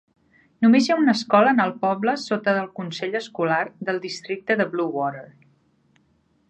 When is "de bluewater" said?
4.63-5.27